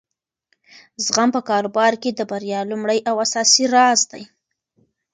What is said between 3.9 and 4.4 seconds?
دی.